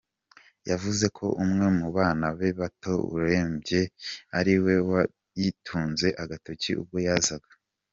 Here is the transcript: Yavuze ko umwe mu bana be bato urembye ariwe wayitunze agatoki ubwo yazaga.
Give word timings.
Yavuze 0.69 1.05
ko 1.17 1.25
umwe 1.43 1.65
mu 1.77 1.87
bana 1.97 2.27
be 2.37 2.49
bato 2.59 2.93
urembye 3.15 3.81
ariwe 4.39 4.73
wayitunze 4.89 6.07
agatoki 6.23 6.69
ubwo 6.83 6.97
yazaga. 7.07 7.51